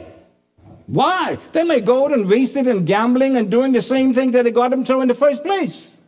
[0.87, 1.39] Why?
[1.53, 4.45] They may go out and waste it in gambling and doing the same thing that
[4.45, 6.01] they got them to in the first place.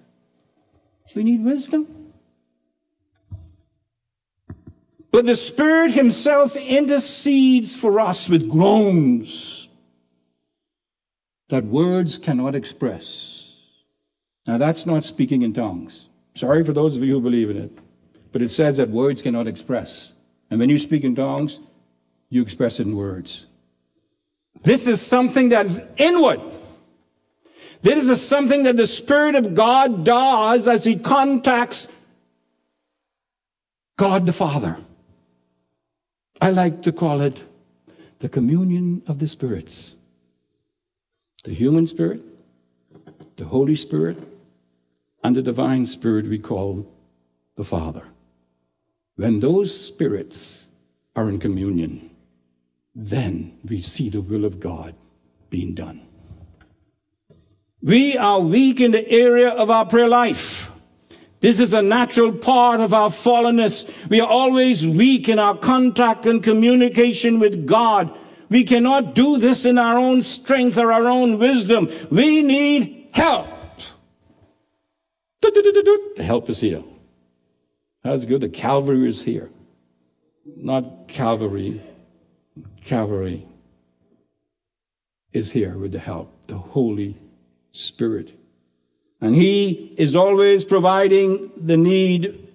[1.14, 1.86] We need wisdom.
[5.10, 9.68] But the Spirit Himself intercedes for us with groans
[11.48, 13.41] that words cannot express.
[14.46, 16.08] Now, that's not speaking in tongues.
[16.34, 17.78] Sorry for those of you who believe in it.
[18.32, 20.14] But it says that words cannot express.
[20.50, 21.60] And when you speak in tongues,
[22.30, 23.46] you express it in words.
[24.62, 26.40] This is something that's inward.
[27.82, 31.88] This is something that the Spirit of God does as He contacts
[33.96, 34.78] God the Father.
[36.40, 37.44] I like to call it
[38.20, 39.96] the communion of the spirits
[41.44, 42.20] the human spirit,
[43.34, 44.16] the Holy Spirit,
[45.22, 46.90] and the divine spirit we call
[47.56, 48.04] the Father.
[49.16, 50.68] When those spirits
[51.14, 52.10] are in communion,
[52.94, 54.94] then we see the will of God
[55.50, 56.06] being done.
[57.82, 60.70] We are weak in the area of our prayer life.
[61.40, 64.08] This is a natural part of our fallenness.
[64.08, 68.16] We are always weak in our contact and communication with God.
[68.48, 71.90] We cannot do this in our own strength or our own wisdom.
[72.10, 73.48] We need help.
[75.42, 76.82] The help is here.
[78.02, 78.40] That's good.
[78.40, 79.50] The Calvary is here.
[80.44, 81.82] Not Calvary.
[82.84, 83.46] Calvary
[85.32, 87.16] is here with the help, the Holy
[87.72, 88.38] Spirit.
[89.20, 92.48] And He is always providing the need,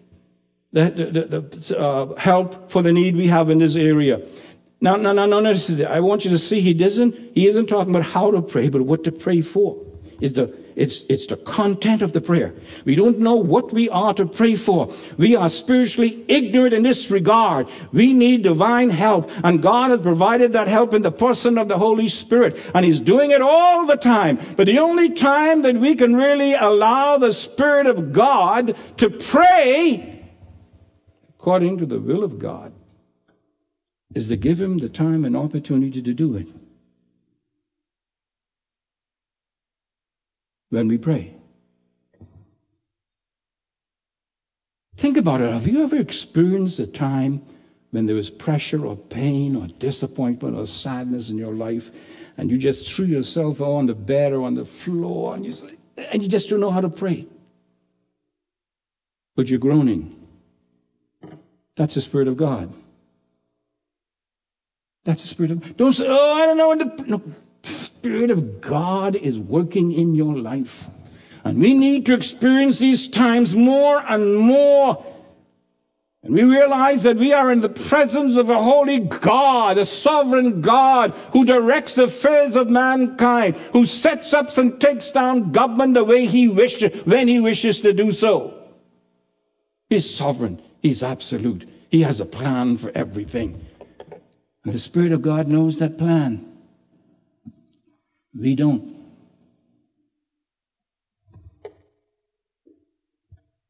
[0.74, 4.22] the, the, the uh, help for the need we have in this area.
[4.80, 7.96] Now, now, now, now, notice I want you to see He doesn't, He isn't talking
[7.96, 9.84] about how to pray, but what to pray for.
[10.20, 12.54] Is the it's, it's the content of the prayer.
[12.86, 14.94] We don't know what we are to pray for.
[15.18, 17.68] We are spiritually ignorant in this regard.
[17.92, 21.80] We need divine help, and God has provided that help in the person of the
[21.80, 24.40] Holy Spirit, and He's doing it all the time.
[24.56, 30.30] But the only time that we can really allow the Spirit of God to pray
[31.40, 32.72] according to the will of God
[34.14, 36.48] is to give Him the time and opportunity to do it.
[40.70, 41.34] When we pray.
[44.96, 45.52] Think about it.
[45.52, 47.44] Have you ever experienced a time
[47.92, 51.92] when there was pressure or pain or disappointment or sadness in your life
[52.36, 55.54] and you just threw yourself on the bed or on the floor and you,
[56.12, 57.28] and you just don't know how to pray?
[59.36, 60.16] But you're groaning.
[61.76, 62.74] That's the Spirit of God.
[65.06, 66.74] That's the Spirit of Don't say, oh, I don't know.
[67.06, 67.22] No,
[68.08, 70.88] Spirit of God is working in your life.
[71.44, 75.06] And we need to experience these times more and more.
[76.24, 80.62] And we realize that we are in the presence of a holy God, a sovereign
[80.62, 86.06] God who directs the affairs of mankind, who sets up and takes down government the
[86.06, 88.58] way he wishes, when he wishes to do so.
[89.90, 90.62] He's sovereign.
[90.82, 91.68] He's absolute.
[91.90, 93.66] He has a plan for everything.
[94.64, 96.57] And the Spirit of God knows that plan.
[98.40, 98.96] We don't.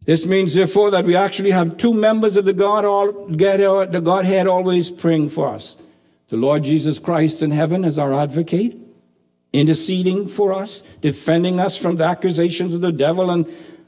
[0.06, 4.02] This means, therefore, that we actually have two members of the, God, all, uh, the
[4.02, 5.82] Godhead always praying for us.
[6.30, 8.78] The Lord Jesus Christ in heaven as our advocate,
[9.52, 13.46] interceding for us, defending us from the accusations of the devil, and,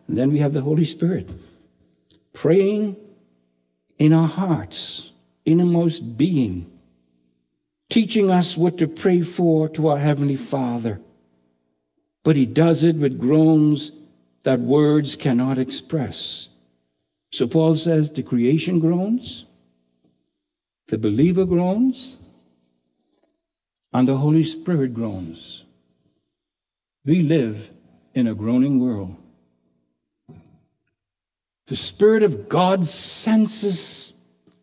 [0.07, 1.31] and then we have the Holy Spirit
[2.33, 2.97] praying
[3.97, 5.11] in our hearts,
[5.45, 6.69] innermost being,
[7.89, 11.01] teaching us what to pray for to our Heavenly Father.
[12.23, 13.91] But he does it with groans
[14.43, 16.49] that words cannot express.
[17.31, 19.45] So Paul says the creation groans,
[20.87, 22.17] the believer groans,
[23.93, 25.65] and the Holy Spirit groans.
[27.05, 27.71] We live
[28.13, 29.15] in a groaning world.
[31.67, 34.13] The Spirit of God senses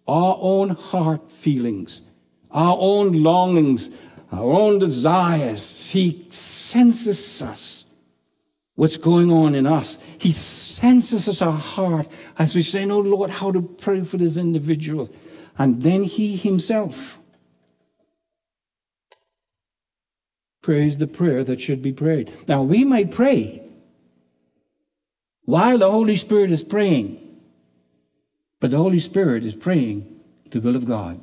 [0.09, 2.03] our own heart feelings,
[2.51, 3.91] our own longings,
[4.33, 5.91] our own desires.
[5.91, 7.85] He senses us,
[8.75, 10.03] what's going on in us.
[10.19, 14.37] He senses us, our heart, as we say, No, Lord, how to pray for this
[14.37, 15.11] individual.
[15.59, 17.19] And then He Himself
[20.63, 22.33] prays the prayer that should be prayed.
[22.49, 23.63] Now, we might pray
[25.45, 27.21] while the Holy Spirit is praying,
[28.59, 30.21] but the Holy Spirit is praying
[30.51, 31.21] the will of God.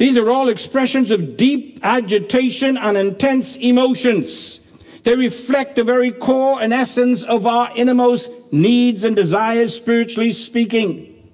[0.00, 4.58] These are all expressions of deep agitation and intense emotions.
[5.04, 11.30] They reflect the very core and essence of our innermost needs and desires, spiritually speaking.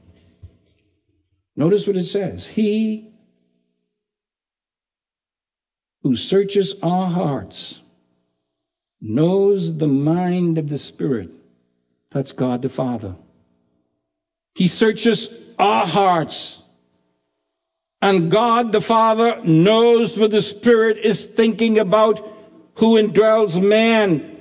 [1.54, 2.48] Notice what it says.
[2.48, 3.12] He
[6.02, 7.78] who searches our hearts
[9.00, 11.30] knows the mind of the Spirit.
[12.10, 13.14] That's God the Father.
[14.56, 16.64] He searches our hearts.
[18.06, 22.24] And God the Father knows what the Spirit is thinking about
[22.74, 24.40] who indwells man.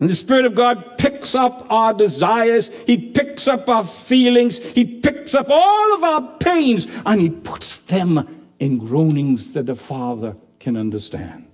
[0.00, 2.68] And the Spirit of God picks up our desires.
[2.84, 4.58] He picks up our feelings.
[4.58, 9.76] He picks up all of our pains and He puts them in groanings that the
[9.76, 11.46] Father can understand.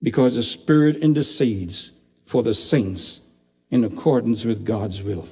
[0.00, 1.90] Because the Spirit intercedes
[2.24, 3.22] for the saints
[3.68, 5.26] in accordance with God's will.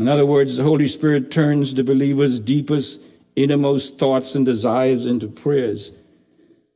[0.00, 3.02] In other words, the Holy Spirit turns the believer's deepest,
[3.36, 5.92] innermost thoughts and desires into prayers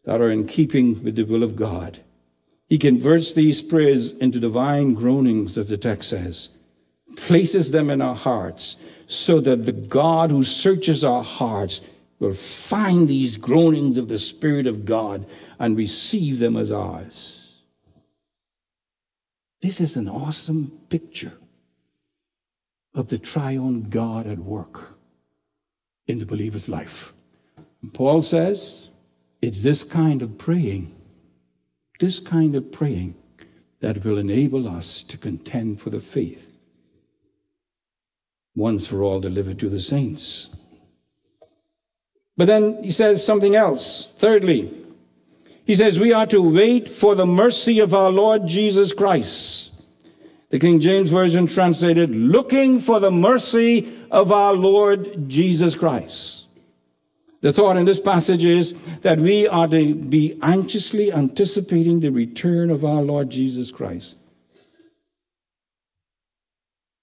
[0.04, 2.00] that are in keeping with the will of God.
[2.68, 6.50] He converts these prayers into divine groanings, as the text says,
[7.16, 11.80] places them in our hearts, so that the God who searches our hearts
[12.18, 15.24] will find these groanings of the Spirit of God
[15.58, 17.62] and receive them as ours.
[19.62, 21.32] This is an awesome picture
[22.94, 24.98] of the triune God at work
[26.06, 27.12] in the believer's life.
[27.92, 28.90] Paul says
[29.42, 30.94] it's this kind of praying,
[32.00, 33.14] this kind of praying
[33.80, 36.50] that will enable us to contend for the faith
[38.54, 40.48] once for all delivered to the saints.
[42.36, 44.12] But then he says something else.
[44.16, 44.72] Thirdly,
[45.66, 49.73] he says we are to wait for the mercy of our Lord Jesus Christ
[50.54, 56.46] the King James Version translated, looking for the mercy of our Lord Jesus Christ.
[57.40, 62.70] The thought in this passage is that we are to be anxiously anticipating the return
[62.70, 64.16] of our Lord Jesus Christ.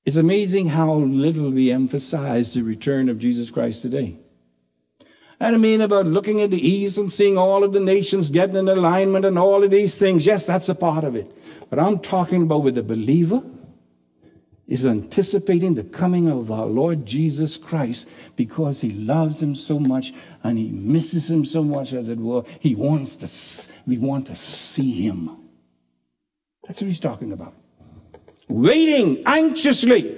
[0.06, 4.16] It's amazing how little we emphasize the return of Jesus Christ today.
[5.42, 8.56] And I mean about looking at the east and seeing all of the nations getting
[8.56, 10.26] in alignment and all of these things.
[10.26, 11.30] Yes, that's a part of it.
[11.72, 13.42] But I'm talking about with the believer
[14.68, 20.14] is anticipating the coming of our Lord Jesus Christ because he loves him so much
[20.44, 22.44] and he misses him so much, as it were.
[22.60, 25.30] He wants to, we want to see him.
[26.68, 27.54] That's what he's talking about.
[28.50, 30.18] Waiting anxiously,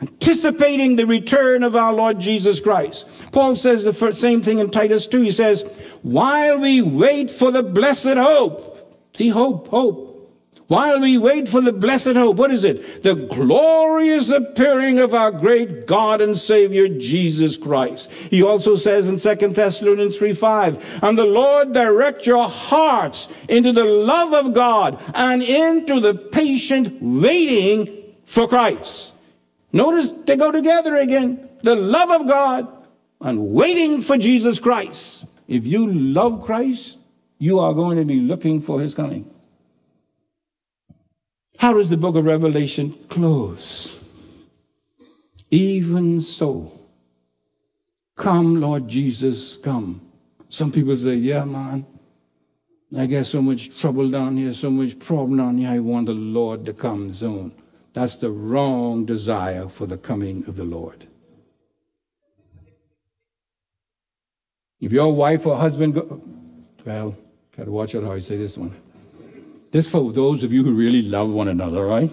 [0.00, 3.06] anticipating the return of our Lord Jesus Christ.
[3.32, 5.20] Paul says the same thing in Titus 2.
[5.20, 5.62] He says,
[6.00, 10.09] while we wait for the blessed hope, see, hope, hope
[10.70, 13.02] while we wait for the blessed hope, what is it?
[13.02, 18.08] The glorious appearing of our great God and Savior Jesus Christ.
[18.12, 23.72] He also says in 2 Thessalonians 3 5, and the Lord direct your hearts into
[23.72, 29.12] the love of God and into the patient waiting for Christ.
[29.72, 31.48] Notice they go together again.
[31.64, 32.68] The love of God
[33.20, 35.24] and waiting for Jesus Christ.
[35.48, 36.98] If you love Christ,
[37.38, 39.28] you are going to be looking for his coming.
[41.60, 44.00] How does the book of Revelation close?
[45.50, 46.72] Even so,
[48.16, 50.00] come, Lord Jesus, come.
[50.48, 51.84] Some people say, Yeah, man,
[52.96, 55.68] I got so much trouble down here, so much problem down here.
[55.68, 57.52] I want the Lord to come soon.
[57.92, 61.08] That's the wrong desire for the coming of the Lord.
[64.80, 66.22] If your wife or husband go,
[66.86, 67.14] well,
[67.54, 68.74] gotta watch out how I say this one.
[69.70, 72.10] This for those of you who really love one another, right?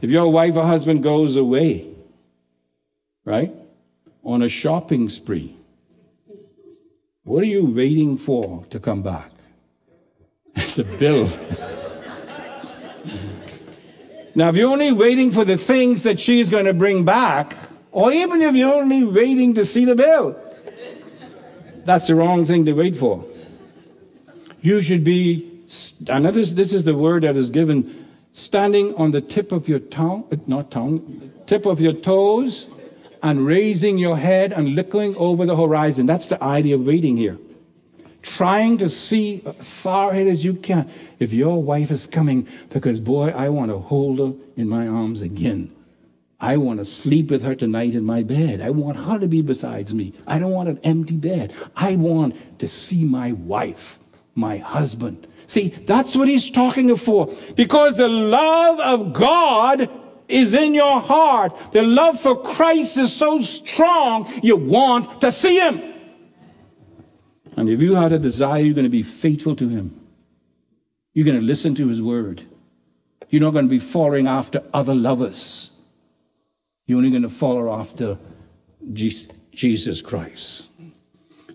[0.00, 1.88] If your wife or husband goes away,
[3.24, 3.52] right,
[4.22, 5.56] on a shopping spree,
[7.24, 9.30] what are you waiting for to come back?
[10.54, 11.24] the bill.
[14.34, 17.56] now, if you're only waiting for the things that she's going to bring back,
[17.90, 20.38] or even if you're only waiting to see the bill.
[21.84, 23.24] That's the wrong thing to wait for.
[24.60, 25.53] You should be,
[26.08, 30.26] and this, is the word that is given, standing on the tip of your tongue,
[30.32, 32.68] uh, not tongue, tip of your toes,
[33.22, 36.06] and raising your head and looking over the horizon.
[36.06, 37.38] That's the idea of waiting here.
[38.22, 40.90] Trying to see far ahead as you can.
[41.18, 45.22] If your wife is coming, because boy, I want to hold her in my arms
[45.22, 45.74] again.
[46.40, 48.60] I want to sleep with her tonight in my bed.
[48.60, 50.12] I want her to be besides me.
[50.26, 51.54] I don't want an empty bed.
[51.76, 53.98] I want to see my wife,
[54.34, 55.26] my husband.
[55.46, 57.32] See, that's what he's talking for.
[57.56, 59.90] Because the love of God
[60.28, 61.72] is in your heart.
[61.72, 65.82] The love for Christ is so strong, you want to see him.
[67.56, 70.00] And if you have a desire, you're going to be faithful to him.
[71.12, 72.42] You're going to listen to his word.
[73.28, 75.70] You're not going to be following after other lovers.
[76.86, 78.18] You're only going to follow after
[78.92, 80.66] Jesus Christ.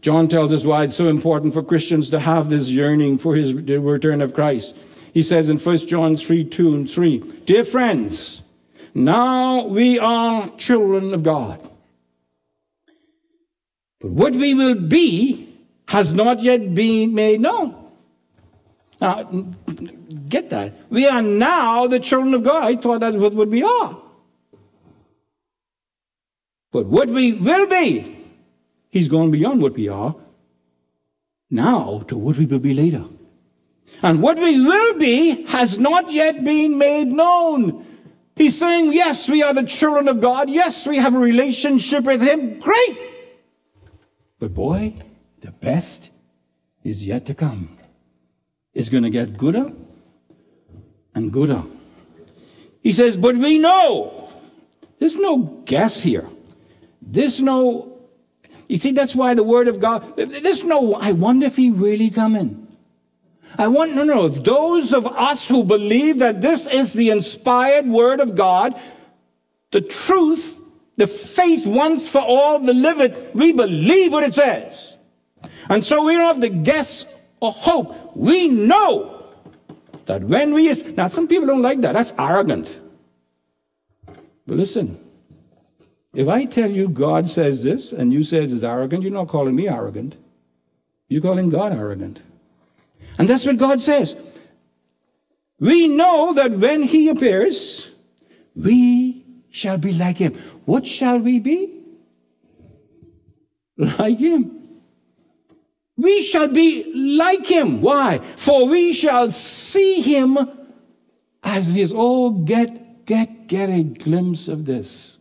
[0.02, 3.54] John tells us why it's so important for Christians to have this yearning for his
[3.54, 4.76] return of Christ.
[5.14, 8.42] He says in 1 John 3 2 and 3, Dear friends,
[8.94, 11.70] now we are children of God.
[14.00, 15.54] But what we will be
[15.90, 17.76] has not yet been made known.
[19.02, 19.24] Now,
[20.28, 20.74] get that.
[20.90, 22.64] We are now the children of God.
[22.64, 23.98] I thought that was what we are.
[26.72, 28.19] But what we will be,
[28.90, 30.16] He's gone beyond what we are
[31.50, 33.04] now to what we will be later.
[34.04, 37.86] And what we will be has not yet been made known.
[38.36, 40.50] He's saying, yes, we are the children of God.
[40.50, 42.60] Yes, we have a relationship with Him.
[42.60, 42.98] Great.
[44.40, 44.96] But boy,
[45.42, 46.12] the best
[46.84, 47.78] is yet to come.
[48.74, 49.74] It's going to get gooder
[51.14, 51.64] and gooder.
[52.82, 54.30] He says, but we know.
[55.00, 56.30] There's no guess here.
[57.02, 57.89] There's no,
[58.70, 62.12] you see, that's why the word of God, there's no, I wonder if he really
[62.12, 62.68] coming.
[63.58, 68.20] I want to know those of us who believe that this is the inspired word
[68.20, 68.80] of God,
[69.72, 70.64] the truth,
[70.98, 74.98] the faith once for all, delivered, we believe what it says.
[75.68, 78.16] And so we don't have to guess or hope.
[78.16, 79.26] We know
[80.06, 81.94] that when we, is, now some people don't like that.
[81.94, 82.80] That's arrogant.
[84.06, 85.00] But listen,
[86.14, 89.56] if I tell you God says this and you say it's arrogant, you're not calling
[89.56, 90.18] me arrogant.
[91.08, 92.22] You're calling God arrogant.
[93.18, 94.16] And that's what God says.
[95.60, 97.92] We know that when he appears,
[98.56, 100.34] we shall be like him.
[100.66, 101.76] What shall we be?
[103.78, 104.56] Like him.
[105.96, 107.82] We shall be like him.
[107.82, 108.20] Why?
[108.38, 110.38] For we shall see him
[111.44, 111.94] as he is.
[111.96, 115.19] Oh, get, get, get a glimpse of this.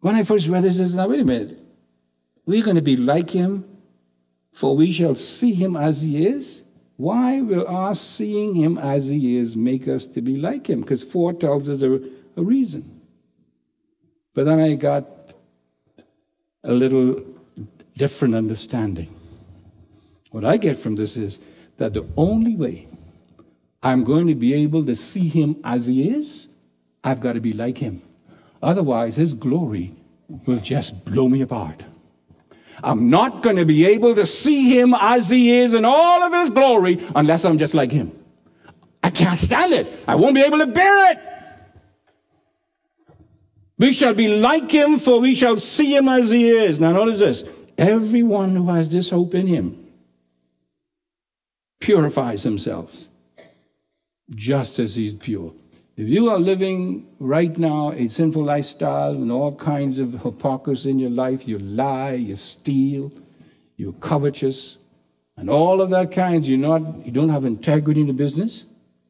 [0.00, 1.58] When I first read this, I said, now wait a minute.
[2.46, 3.64] We're going to be like him,
[4.52, 6.64] for we shall see him as he is.
[6.96, 10.80] Why will our seeing him as he is make us to be like him?
[10.80, 12.00] Because four tells us a,
[12.36, 13.00] a reason.
[14.34, 15.36] But then I got
[16.64, 17.24] a little
[17.96, 19.14] different understanding.
[20.30, 21.40] What I get from this is
[21.76, 22.88] that the only way
[23.82, 26.48] I'm going to be able to see him as he is,
[27.02, 28.02] I've got to be like him.
[28.62, 29.94] Otherwise, his glory
[30.46, 31.84] will just blow me apart.
[32.82, 36.32] I'm not going to be able to see him as he is in all of
[36.32, 38.12] his glory unless I'm just like him.
[39.02, 40.04] I can't stand it.
[40.06, 41.18] I won't be able to bear it.
[43.78, 46.80] We shall be like him, for we shall see him as he is.
[46.80, 47.44] Now, notice this
[47.76, 49.86] everyone who has this hope in him
[51.78, 53.08] purifies themselves
[54.34, 55.52] just as he's pure.
[55.98, 61.00] If you are living right now a sinful lifestyle and all kinds of hypocrisy in
[61.00, 63.10] your life, you lie, you steal,
[63.76, 64.78] you're covetous,
[65.36, 68.66] and all of that kind, you're not, you don't have integrity in the business,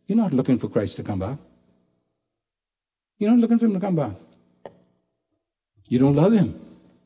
[0.07, 1.37] you're not looking for Christ to come back.
[3.19, 4.13] You're not looking for him to come back.
[5.89, 6.59] You don't love him,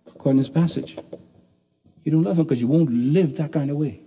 [0.06, 0.96] according to this passage.
[2.04, 3.98] You don't love him because you won't live that kind of way.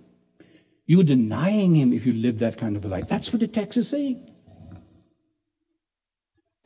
[0.86, 3.08] You're denying him if you live that kind of a life.
[3.08, 4.32] That's what the text is saying.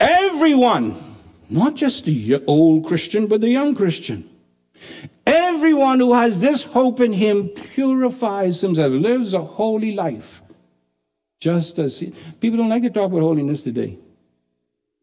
[0.00, 1.16] Everyone,
[1.50, 4.28] not just the old Christian, but the young Christian.
[5.26, 10.40] Everyone who has this hope in him purifies himself, lives a holy life.
[11.38, 13.98] Just as he, people don't like to talk about holiness today.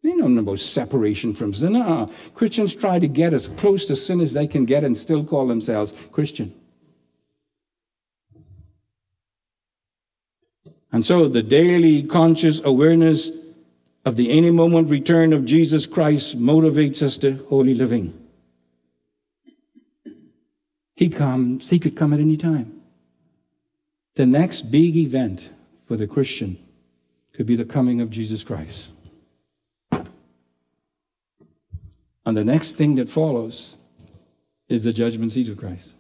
[0.02, 1.76] They don't know about separation from sin.
[1.76, 5.24] Uh, Christians try to get as close to sin as they can get and still
[5.24, 6.54] call themselves Christian.
[10.92, 13.30] And so the daily conscious awareness
[14.08, 18.18] of the any moment return of Jesus Christ motivates us to holy living.
[20.96, 22.82] He comes, he could come at any time.
[24.16, 25.52] The next big event
[25.88, 26.58] for the Christian
[27.34, 28.88] could be the coming of Jesus Christ.
[29.92, 30.08] And
[32.38, 33.76] the next thing that follows
[34.70, 35.98] is the judgment seat of Christ.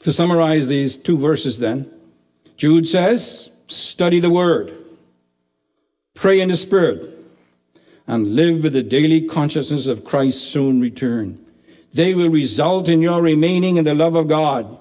[0.00, 1.92] To summarize these two verses, then,
[2.56, 4.79] Jude says, study the word,
[6.14, 7.16] pray in the spirit,
[8.06, 11.38] and live with the daily consciousness of Christ's soon return.
[11.92, 14.78] They will result in your remaining in the love of God,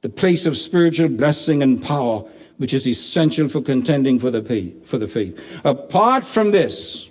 [0.00, 2.24] the place of spiritual blessing and power,
[2.56, 5.40] which is essential for contending for the, for the faith.
[5.64, 7.10] Apart from this,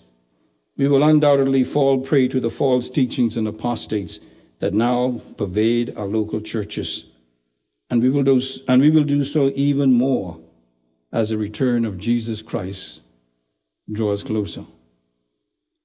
[0.75, 4.19] we will undoubtedly fall prey to the false teachings and apostates
[4.59, 7.05] that now pervade our local churches.
[7.89, 10.39] And we will do, and we will do so even more
[11.11, 13.02] as the return of Jesus Christ
[13.93, 14.65] draws closer.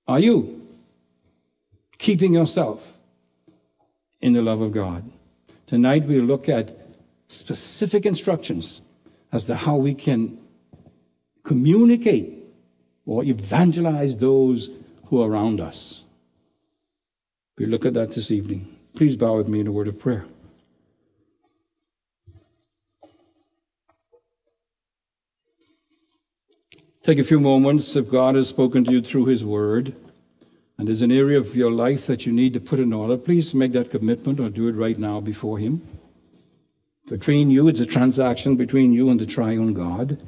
[0.06, 0.66] Are you
[1.98, 2.96] keeping yourself
[4.20, 5.04] in the love of God?
[5.66, 6.74] Tonight we'll look at
[7.26, 8.80] specific instructions
[9.32, 10.38] as to how we can
[11.42, 12.34] communicate
[13.04, 14.70] or evangelize those
[15.06, 16.04] who are around us.
[17.58, 18.74] We look at that this evening.
[18.94, 20.24] Please bow with me in a word of prayer.
[27.08, 29.94] Take a few moments if God has spoken to you through His Word
[30.76, 33.16] and there's an area of your life that you need to put in order.
[33.16, 35.80] Please make that commitment or do it right now before Him.
[37.08, 40.20] Between you, it's a transaction between you and the triune God.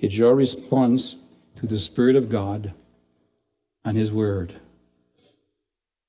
[0.00, 1.16] It's your response
[1.56, 2.72] to the Spirit of God
[3.84, 4.54] and His Word.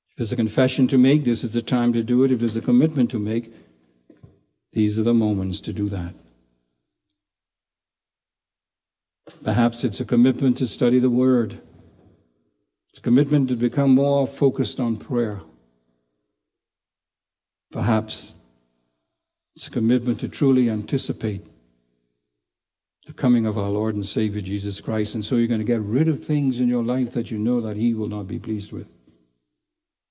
[0.05, 2.32] If there's a confession to make, this is the time to do it.
[2.32, 3.53] If there's a commitment to make,
[4.71, 6.13] these are the moments to do that.
[9.43, 11.59] Perhaps it's a commitment to study the Word.
[12.89, 15.41] It's a commitment to become more focused on prayer.
[17.71, 18.36] Perhaps
[19.55, 21.45] it's a commitment to truly anticipate
[23.05, 25.15] the coming of our Lord and Savior Jesus Christ.
[25.15, 27.59] And so you're going to get rid of things in your life that you know
[27.61, 28.89] that He will not be pleased with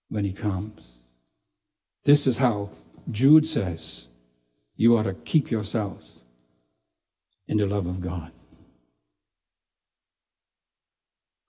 [0.08, 1.08] when He comes.
[2.04, 2.70] This is how
[3.10, 4.08] Jude says
[4.76, 6.24] you ought to keep yourselves
[7.46, 8.32] in the love of God.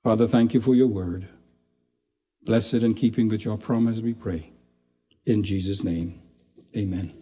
[0.04, 1.30] Father, thank you for your word.
[2.44, 4.52] Blessed and keeping with your promise, we pray.
[5.26, 6.22] In Jesus' name,
[6.76, 7.14] amen.